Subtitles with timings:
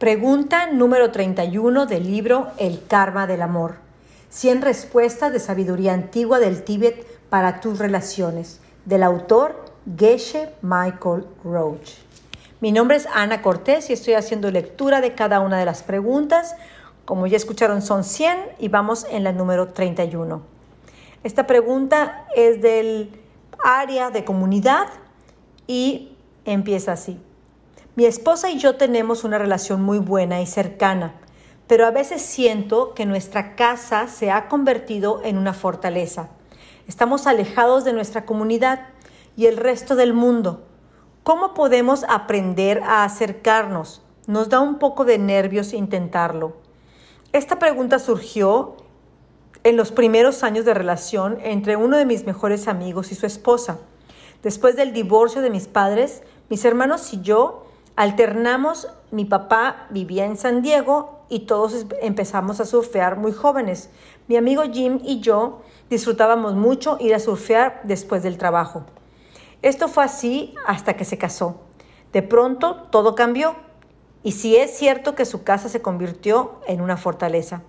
[0.00, 3.74] Pregunta número 31 del libro El Karma del Amor.
[4.30, 8.62] 100 respuestas de sabiduría antigua del Tíbet para tus relaciones.
[8.86, 9.62] Del autor
[9.98, 11.98] Geshe Michael Roach.
[12.62, 16.56] Mi nombre es Ana Cortés y estoy haciendo lectura de cada una de las preguntas.
[17.04, 20.40] Como ya escucharon, son 100 y vamos en la número 31.
[21.24, 23.20] Esta pregunta es del
[23.62, 24.86] área de comunidad
[25.66, 27.20] y empieza así.
[28.00, 31.16] Mi esposa y yo tenemos una relación muy buena y cercana,
[31.66, 36.30] pero a veces siento que nuestra casa se ha convertido en una fortaleza.
[36.88, 38.86] Estamos alejados de nuestra comunidad
[39.36, 40.66] y el resto del mundo.
[41.24, 44.00] ¿Cómo podemos aprender a acercarnos?
[44.26, 46.56] Nos da un poco de nervios intentarlo.
[47.34, 48.76] Esta pregunta surgió
[49.62, 53.76] en los primeros años de relación entre uno de mis mejores amigos y su esposa.
[54.42, 60.36] Después del divorcio de mis padres, mis hermanos y yo alternamos, mi papá vivía en
[60.36, 63.90] San Diego y todos empezamos a surfear muy jóvenes.
[64.28, 68.84] Mi amigo Jim y yo disfrutábamos mucho ir a surfear después del trabajo.
[69.62, 71.60] Esto fue así hasta que se casó.
[72.12, 73.54] De pronto todo cambió
[74.22, 77.62] y sí es cierto que su casa se convirtió en una fortaleza.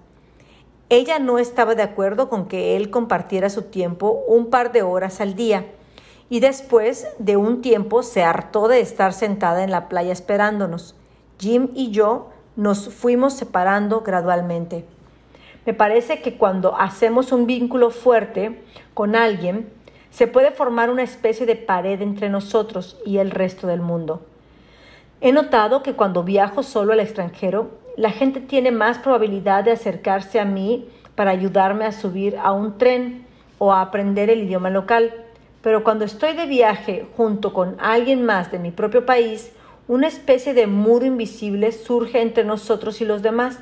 [0.90, 5.22] Ella no estaba de acuerdo con que él compartiera su tiempo un par de horas
[5.22, 5.66] al día
[6.32, 10.96] y después de un tiempo se hartó de estar sentada en la playa esperándonos.
[11.38, 14.86] Jim y yo nos fuimos separando gradualmente.
[15.66, 19.68] Me parece que cuando hacemos un vínculo fuerte con alguien,
[20.09, 24.22] se puede formar una especie de pared entre nosotros y el resto del mundo.
[25.20, 30.40] He notado que cuando viajo solo al extranjero, la gente tiene más probabilidad de acercarse
[30.40, 33.26] a mí para ayudarme a subir a un tren
[33.59, 35.14] o a aprender el idioma local.
[35.62, 39.52] Pero cuando estoy de viaje junto con alguien más de mi propio país,
[39.88, 43.59] una especie de muro invisible surge entre nosotros y los demás,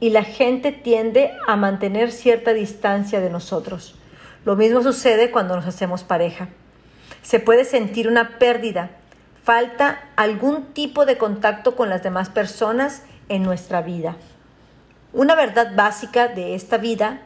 [0.00, 3.94] y la gente tiende a mantener cierta distancia de nosotros.
[4.44, 6.48] Lo mismo sucede cuando nos hacemos pareja.
[7.22, 8.90] Se puede sentir una pérdida,
[9.44, 14.16] falta algún tipo de contacto con las demás personas en nuestra vida.
[15.12, 17.22] Una verdad básica de esta vida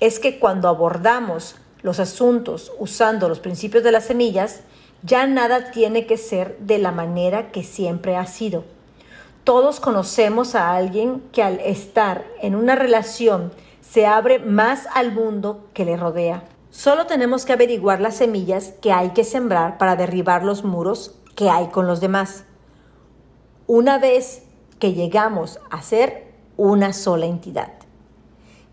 [0.00, 4.60] es que cuando abordamos los asuntos usando los principios de las semillas,
[5.02, 8.64] ya nada tiene que ser de la manera que siempre ha sido.
[9.44, 15.66] Todos conocemos a alguien que al estar en una relación se abre más al mundo
[15.72, 16.44] que le rodea.
[16.70, 21.48] Solo tenemos que averiguar las semillas que hay que sembrar para derribar los muros que
[21.48, 22.44] hay con los demás.
[23.66, 24.42] Una vez
[24.78, 27.72] que llegamos a ser una sola entidad.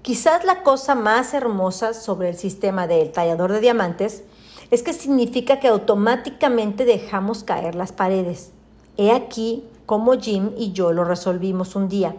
[0.05, 4.23] Quizás la cosa más hermosa sobre el sistema del tallador de diamantes
[4.69, 8.51] es que significa que automáticamente dejamos caer las paredes.
[8.97, 12.15] He aquí cómo Jim y yo lo resolvimos un día.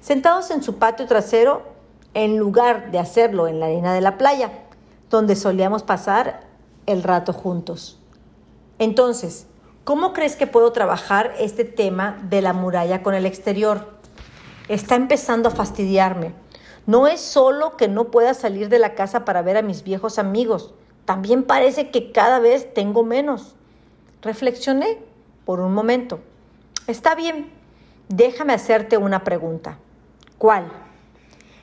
[0.00, 1.62] Sentados en su patio trasero,
[2.14, 4.52] en lugar de hacerlo en la arena de la playa,
[5.10, 6.42] donde solíamos pasar
[6.86, 7.98] el rato juntos.
[8.78, 9.48] Entonces,
[9.82, 13.96] ¿cómo crees que puedo trabajar este tema de la muralla con el exterior?
[14.68, 16.45] Está empezando a fastidiarme
[16.86, 20.18] no es solo que no pueda salir de la casa para ver a mis viejos
[20.20, 20.72] amigos,
[21.04, 23.56] también parece que cada vez tengo menos.
[24.22, 24.98] Reflexioné
[25.44, 26.20] por un momento.
[26.86, 27.52] Está bien,
[28.08, 29.78] déjame hacerte una pregunta.
[30.38, 30.70] ¿Cuál?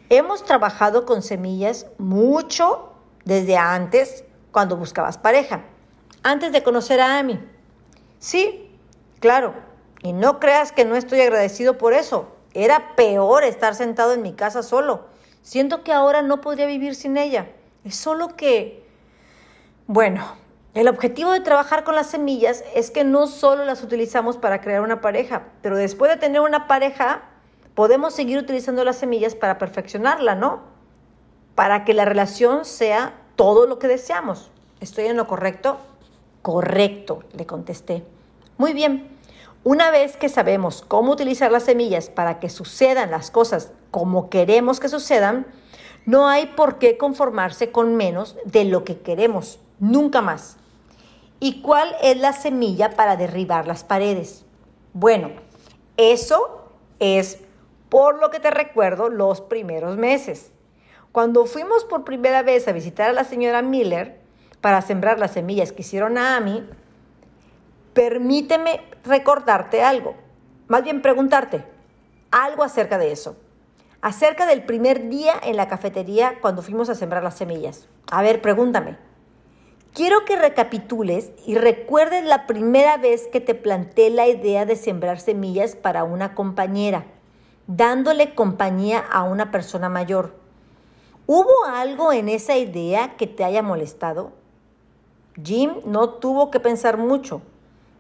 [0.10, 2.92] Hemos trabajado con semillas mucho
[3.24, 5.64] desde antes, cuando buscabas pareja,
[6.22, 7.40] antes de conocer a Amy.
[8.20, 8.70] Sí,
[9.20, 9.54] claro,
[10.02, 12.28] y no creas que no estoy agradecido por eso.
[12.54, 15.13] Era peor estar sentado en mi casa solo
[15.44, 17.48] Siento que ahora no podría vivir sin ella.
[17.84, 18.88] Es solo que,
[19.88, 20.24] bueno,
[20.74, 24.82] el objetivo de trabajar con las semillas es que no solo las utilizamos para crear
[24.82, 27.24] una pareja, pero después de tener una pareja,
[27.76, 30.62] podemos seguir utilizando las semillas para perfeccionarla, ¿no?
[31.56, 34.50] Para que la relación sea todo lo que deseamos.
[34.80, 35.78] ¿Estoy en lo correcto?
[36.42, 38.06] Correcto, le contesté.
[38.58, 39.10] Muy bien.
[39.66, 44.80] Una vez que sabemos cómo utilizar las semillas para que sucedan las cosas como queremos
[44.80, 45.46] que sucedan,
[46.08, 50.58] no hay por qué conformarse con menos de lo que queremos, nunca más.
[51.40, 54.46] ¿Y cuál es la semilla para derribar las paredes?
[54.94, 55.30] Bueno,
[55.96, 57.38] eso es
[57.90, 60.52] por lo que te recuerdo los primeros meses.
[61.12, 64.20] Cuando fuimos por primera vez a visitar a la señora Miller
[64.60, 66.68] para sembrar las semillas que hicieron a Amy,
[67.94, 70.16] permíteme recordarte algo,
[70.68, 71.64] más bien preguntarte
[72.32, 73.36] algo acerca de eso
[74.04, 77.88] acerca del primer día en la cafetería cuando fuimos a sembrar las semillas.
[78.12, 78.98] A ver, pregúntame,
[79.94, 85.20] Quiero que recapitules y recuerdes la primera vez que te planteé la idea de sembrar
[85.20, 87.06] semillas para una compañera,
[87.68, 90.34] dándole compañía a una persona mayor.
[91.28, 94.32] ¿Hubo algo en esa idea que te haya molestado?
[95.44, 97.44] Jim no tuvo que pensar mucho.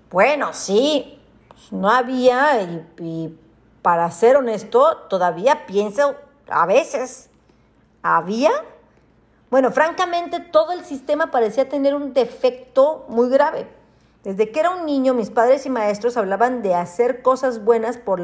[0.09, 2.59] Bueno, sí, pues no había,
[3.00, 3.38] y
[3.83, 6.15] para ser honesto, todavía pienso
[6.50, 7.30] a veces.
[8.01, 8.51] ¿Había?
[9.51, 13.68] Bueno, francamente todo el sistema parecía tener un defecto muy grave.
[14.24, 18.21] Desde que era un niño, mis padres y maestros hablaban de hacer cosas buenas por,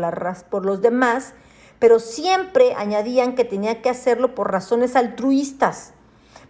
[0.49, 1.33] por los demás,
[1.77, 5.93] pero siempre añadían que tenía que hacerlo por razones altruistas.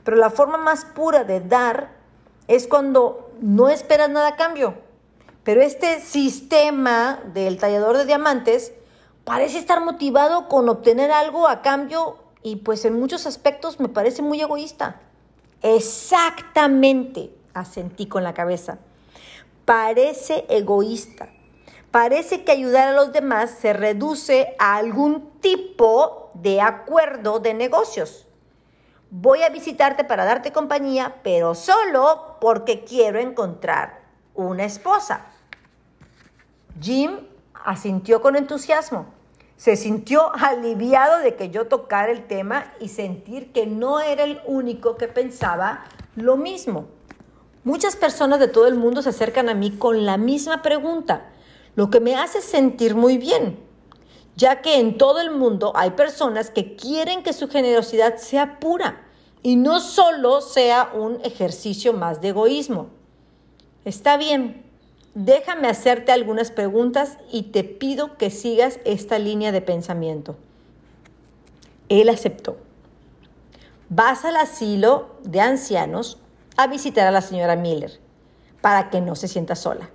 [0.04, 1.96] Pero la forma más pura de dar
[2.48, 4.76] es cuando no esperas nada a cambio.
[5.44, 8.74] Pero este sistema del tallador de diamantes
[9.30, 14.24] parece estar motivado con obtener algo a cambio y pues en muchos aspectos me parece
[14.24, 15.02] muy egoísta.
[15.62, 18.80] Exactamente, asentí con la cabeza.
[19.66, 21.30] Parece egoísta.
[21.92, 28.26] Parece que ayudar a los demás se reduce a algún tipo de acuerdo de negocios.
[29.12, 34.02] Voy a visitarte para darte compañía, pero solo porque quiero encontrar
[34.34, 35.28] una esposa.
[36.82, 39.19] Jim asintió con entusiasmo
[39.60, 44.40] se sintió aliviado de que yo tocara el tema y sentir que no era el
[44.46, 45.84] único que pensaba
[46.16, 46.86] lo mismo.
[47.66, 51.30] Muchas personas de todo el mundo se acercan a mí con la misma pregunta,
[51.76, 53.60] lo que me hace sentir muy bien,
[54.38, 59.02] ya que en todo el mundo hay personas que quieren que su generosidad sea pura
[59.44, 62.92] y no solo sea un ejercicio más de egoísmo.
[63.84, 64.69] Está bien,
[65.22, 70.38] Déjame hacerte algunas preguntas y te pido que sigas esta línea de pensamiento.
[71.90, 72.56] Él aceptó.
[73.90, 76.20] Vas al asilo de ancianos
[76.56, 78.00] a visitar a la señora Miller
[78.62, 79.90] para que no se sienta sola.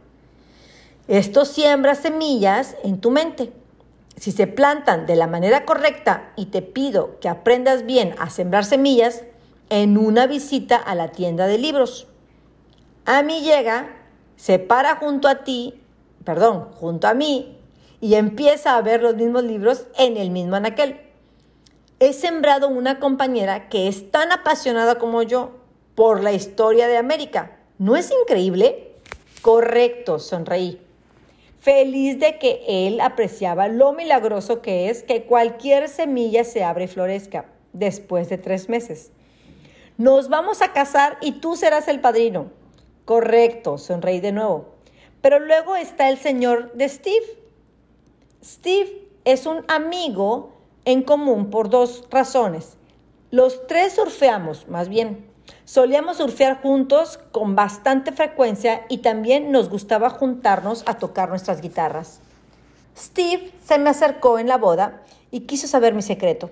[1.09, 3.51] Esto siembra semillas en tu mente.
[4.17, 8.67] Si se plantan de la manera correcta y te pido que aprendas bien a sembrar
[8.67, 9.23] semillas
[9.71, 12.09] en una visita a la tienda de libros.
[13.07, 14.04] A mí llega
[14.37, 15.81] se para junto a ti,
[16.25, 17.59] perdón, junto a mí,
[18.01, 21.01] y empieza a ver los mismos libros en el mismo anaquel.
[22.01, 25.53] He sembrado una compañera que es tan apasionada como yo
[25.95, 27.57] por la historia de América.
[27.79, 28.93] ¿No es increíble?
[29.43, 30.81] Correcto, sonreí.
[31.61, 36.89] Feliz de que él apreciaba lo milagroso que es que cualquier semilla se abre y
[36.89, 39.13] florezca después de tres meses.
[39.97, 42.51] Nos vamos a casar y tú serás el padrino.
[43.05, 44.67] Correcto, sonreí de nuevo.
[45.21, 47.27] Pero luego está el señor de Steve.
[48.43, 50.53] Steve es un amigo
[50.85, 52.77] en común por dos razones.
[53.31, 55.27] Los tres surfeamos, más bien.
[55.65, 62.21] Solíamos surfear juntos con bastante frecuencia y también nos gustaba juntarnos a tocar nuestras guitarras.
[62.97, 66.51] Steve se me acercó en la boda y quiso saber mi secreto.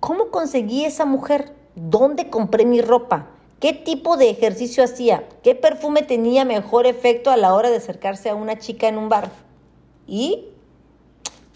[0.00, 1.52] ¿Cómo conseguí esa mujer?
[1.74, 3.28] ¿Dónde compré mi ropa?
[3.64, 5.26] ¿Qué tipo de ejercicio hacía?
[5.42, 9.08] ¿Qué perfume tenía mejor efecto a la hora de acercarse a una chica en un
[9.08, 9.30] bar?
[10.06, 10.48] Y,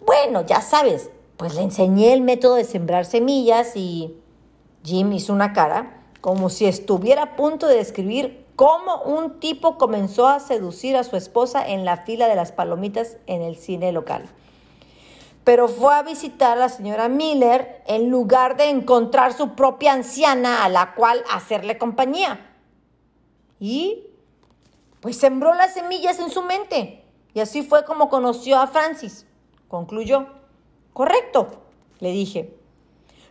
[0.07, 4.17] bueno, ya sabes, pues le enseñé el método de sembrar semillas y
[4.85, 10.29] Jim hizo una cara como si estuviera a punto de describir cómo un tipo comenzó
[10.29, 14.25] a seducir a su esposa en la fila de las palomitas en el cine local
[15.49, 20.63] pero fue a visitar a la señora Miller en lugar de encontrar su propia anciana
[20.63, 22.55] a la cual hacerle compañía.
[23.59, 24.09] Y
[25.01, 27.03] pues sembró las semillas en su mente.
[27.33, 29.25] Y así fue como conoció a Francis.
[29.69, 30.27] Concluyó.
[30.93, 31.49] Correcto,
[32.01, 32.55] le dije.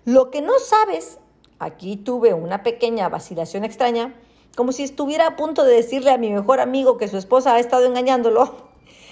[0.03, 1.20] Lo que no sabes,
[1.60, 4.15] aquí tuve una pequeña vacilación extraña,
[4.56, 7.60] como si estuviera a punto de decirle a mi mejor amigo que su esposa ha
[7.60, 8.56] estado engañándolo.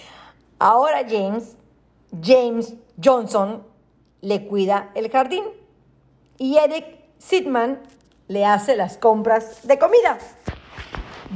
[0.58, 1.56] Ahora James,
[2.20, 2.74] James
[3.04, 3.66] Johnson
[4.22, 5.44] le cuida el jardín
[6.38, 6.86] y Eric
[7.18, 7.82] Sidman
[8.28, 10.18] le hace las compras de comida.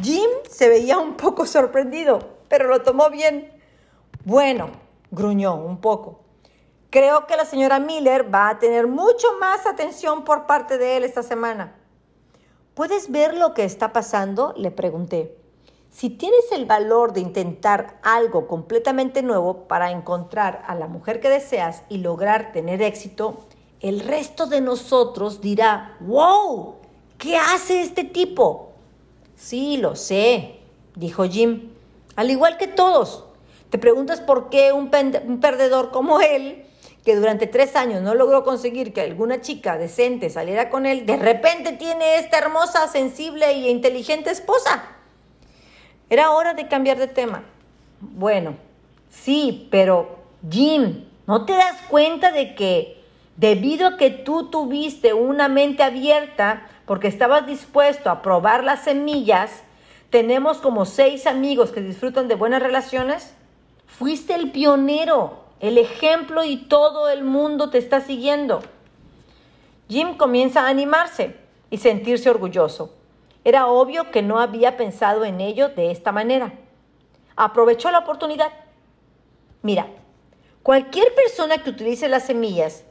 [0.01, 3.51] Jim se veía un poco sorprendido, pero lo tomó bien.
[4.25, 4.69] Bueno,
[5.11, 6.21] gruñó un poco.
[6.89, 11.03] Creo que la señora Miller va a tener mucho más atención por parte de él
[11.03, 11.75] esta semana.
[12.73, 14.53] ¿Puedes ver lo que está pasando?
[14.57, 15.38] Le pregunté.
[15.91, 21.29] Si tienes el valor de intentar algo completamente nuevo para encontrar a la mujer que
[21.29, 23.39] deseas y lograr tener éxito,
[23.79, 26.75] el resto de nosotros dirá, wow,
[27.17, 28.73] ¿qué hace este tipo?
[29.35, 30.59] Sí, lo sé,
[30.95, 31.71] dijo Jim.
[32.15, 33.25] Al igual que todos,
[33.69, 36.65] te preguntas por qué un, perdedor como él,
[37.03, 41.17] que durante tres años no logró conseguir que alguna chica decente saliera con él, de
[41.17, 44.98] repente tiene esta hermosa, sensible e inteligente esposa.
[46.09, 47.43] Era hora de cambiar de tema.
[48.01, 48.55] Bueno,
[49.09, 53.03] sí, pero Jim, ¿no te das cuenta de que
[53.35, 59.63] debido a que tú tuviste una mente abierta porque estabas dispuesto a probar las semillas,
[60.09, 63.35] tenemos como seis amigos que disfrutan de buenas relaciones?
[63.85, 68.61] Fuiste el pionero, el ejemplo y todo el mundo te está siguiendo.
[69.89, 71.35] Jim comienza a animarse
[71.69, 72.98] y sentirse orgulloso.
[73.43, 76.53] Era obvio que no había pensado en ello de esta manera.
[77.35, 78.51] Aprovechó la oportunidad.
[79.61, 79.87] Mira,
[80.63, 82.83] cualquier persona que utilice las semillas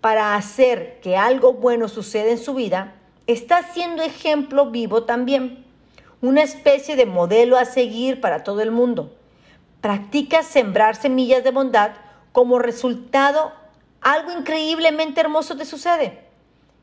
[0.00, 2.94] para hacer que algo bueno suceda en su vida,
[3.26, 5.64] está siendo ejemplo vivo también,
[6.22, 9.16] una especie de modelo a seguir para todo el mundo.
[9.80, 11.92] Practica sembrar semillas de bondad
[12.32, 13.52] como resultado,
[14.00, 16.24] algo increíblemente hermoso te sucede.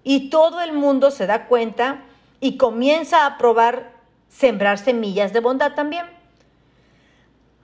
[0.03, 2.03] Y todo el mundo se da cuenta
[2.44, 3.94] y comienza a probar
[4.28, 6.06] sembrar semillas de bondad también.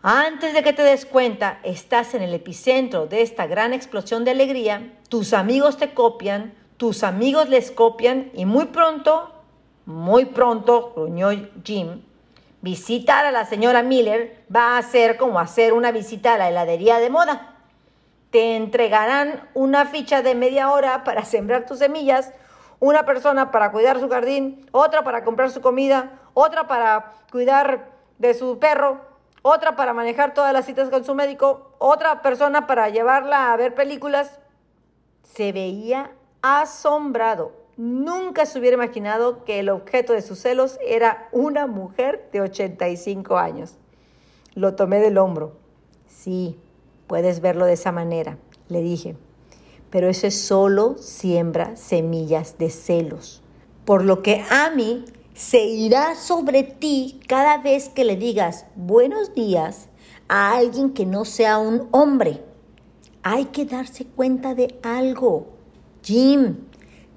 [0.02, 4.32] Antes de que te des cuenta, estás en el epicentro de esta gran explosión de
[4.32, 9.34] alegría, tus amigos te copian, tus amigos les copian y muy pronto,
[9.86, 11.32] muy pronto, gruñó
[11.66, 12.02] Jim,
[12.62, 17.00] visitar a la señora Miller va a ser como hacer una visita a la heladería
[17.00, 17.60] de moda
[18.32, 22.32] te entregarán una ficha de media hora para sembrar tus semillas,
[22.80, 28.34] una persona para cuidar su jardín, otra para comprar su comida, otra para cuidar de
[28.34, 29.00] su perro,
[29.42, 33.74] otra para manejar todas las citas con su médico, otra persona para llevarla a ver
[33.76, 34.40] películas.
[35.24, 37.52] Se veía asombrado.
[37.78, 43.38] Nunca se hubiera imaginado que el objeto de sus celos era una mujer de 85
[43.38, 43.78] años.
[44.54, 45.54] Lo tomé del hombro.
[46.08, 46.60] Sí,
[47.10, 49.16] Puedes verlo de esa manera, le dije.
[49.90, 53.42] Pero eso es solo siembra semillas de celos.
[53.86, 59.88] Por lo que Ami se irá sobre ti cada vez que le digas buenos días
[60.28, 62.44] a alguien que no sea un hombre.
[63.24, 65.48] Hay que darse cuenta de algo.
[66.04, 66.58] Jim,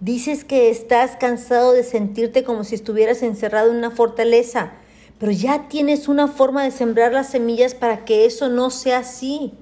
[0.00, 4.72] dices que estás cansado de sentirte como si estuvieras encerrado en una fortaleza,
[5.18, 9.52] pero ya tienes una forma de sembrar las semillas para que eso no sea así.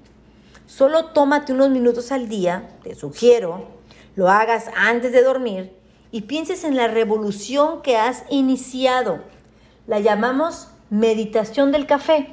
[0.70, 3.64] Solo tómate unos minutos al día, te sugiero,
[4.14, 5.72] lo hagas antes de dormir
[6.12, 9.18] y pienses en la revolución que has iniciado.
[9.88, 12.28] La llamamos meditación del café.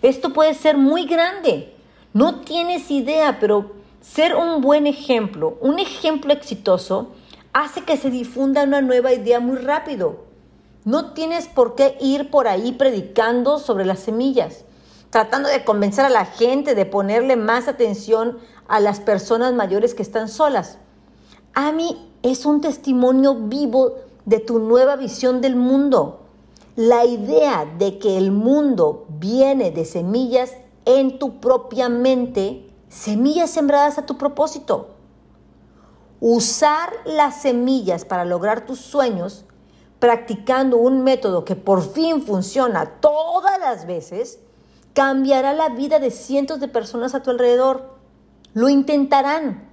[0.00, 1.74] Esto puede ser muy grande.
[2.12, 7.10] No tienes idea, pero ser un buen ejemplo, un ejemplo exitoso,
[7.52, 10.22] hace que se difunda una nueva idea muy rápido.
[10.84, 14.64] No tienes por qué ir por ahí predicando sobre las semillas
[15.12, 20.00] tratando de convencer a la gente de ponerle más atención a las personas mayores que
[20.00, 20.78] están solas.
[21.52, 26.20] Ami es un testimonio vivo de tu nueva visión del mundo.
[26.76, 30.54] La idea de que el mundo viene de semillas
[30.86, 34.94] en tu propia mente, semillas sembradas a tu propósito.
[36.20, 39.44] Usar las semillas para lograr tus sueños,
[39.98, 44.38] practicando un método que por fin funciona todas las veces,
[44.94, 47.96] cambiará la vida de cientos de personas a tu alrededor.
[48.54, 49.68] Lo intentarán,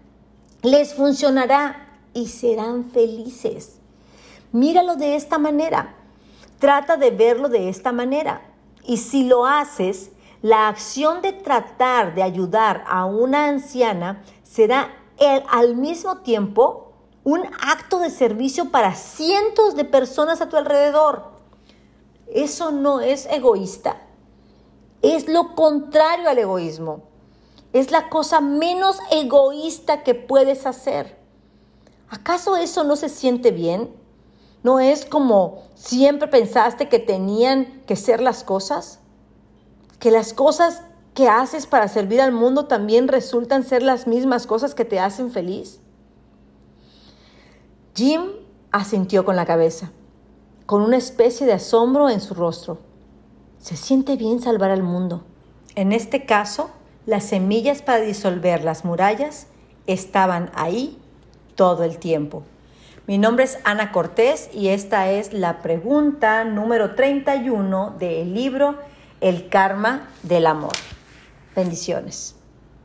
[0.61, 3.77] les funcionará y serán felices.
[4.51, 5.95] Míralo de esta manera.
[6.59, 8.41] Trata de verlo de esta manera.
[8.83, 10.11] Y si lo haces,
[10.41, 14.93] la acción de tratar de ayudar a una anciana será
[15.49, 21.23] al mismo tiempo un acto de servicio para cientos de personas a tu alrededor.
[22.27, 23.97] Eso no es egoísta.
[25.01, 27.03] Es lo contrario al egoísmo.
[27.71, 31.17] Es la cosa menos egoísta que puedes hacer.
[32.09, 33.93] ¿Acaso eso no se siente bien?
[34.63, 38.99] ¿No es como siempre pensaste que tenían que ser las cosas?
[39.99, 40.81] ¿Que las cosas
[41.13, 45.31] que haces para servir al mundo también resultan ser las mismas cosas que te hacen
[45.31, 45.79] feliz?
[47.95, 48.31] Jim
[48.71, 49.91] asintió con la cabeza,
[50.65, 52.88] con una especie de asombro en su rostro.
[53.59, 55.23] Se siente bien salvar al mundo.
[55.75, 56.69] En este caso,
[57.05, 59.47] las semillas para disolver las murallas
[59.85, 60.97] estaban ahí
[61.55, 62.43] todo el tiempo.
[63.05, 68.77] Mi nombre es Ana Cortés y esta es la pregunta número 31 del libro
[69.19, 70.73] El karma del amor.
[71.55, 72.38] Bendiciones.